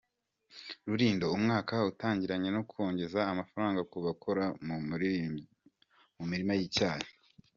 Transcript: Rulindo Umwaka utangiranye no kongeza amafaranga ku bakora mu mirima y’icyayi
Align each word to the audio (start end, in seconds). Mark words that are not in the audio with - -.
Rulindo 0.87 1.25
Umwaka 1.37 1.75
utangiranye 1.91 2.49
no 2.55 2.61
kongeza 2.71 3.19
amafaranga 3.31 3.81
ku 3.91 3.97
bakora 4.05 4.43
mu 4.65 4.75
mirima 6.31 6.53
y’icyayi 6.59 7.09